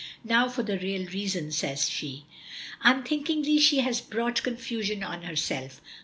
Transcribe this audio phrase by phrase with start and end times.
[0.23, 2.25] "Now for the real reason," says she.
[2.81, 5.79] Unthinkingly she has brought confusion on herself.